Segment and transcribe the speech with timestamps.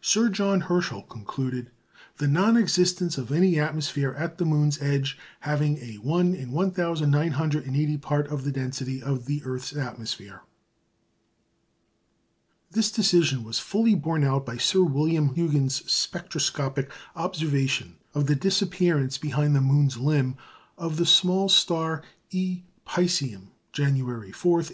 [0.00, 1.70] Sir John Herschel concluded
[2.16, 8.50] "the non existence of any atmosphere at the moon's edge having 1/1980 part of the
[8.50, 10.40] density of the earth's atmosphere."
[12.70, 19.18] This decision was fully borne out by Sir William Huggins's spectroscopic observation of the disappearance
[19.18, 20.38] behind the moon's limb
[20.78, 22.02] of the small star
[22.32, 24.72] Eta Piscium, January 4, 1865.